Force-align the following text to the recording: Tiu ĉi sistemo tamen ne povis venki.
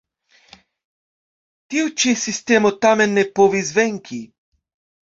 Tiu 1.75 1.93
ĉi 2.05 2.15
sistemo 2.25 2.75
tamen 2.87 3.17
ne 3.21 3.29
povis 3.41 3.75
venki. 3.81 4.25